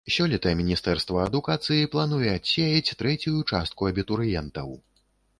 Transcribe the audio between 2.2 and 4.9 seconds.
адсеяць трэцюю частку абітурыентаў.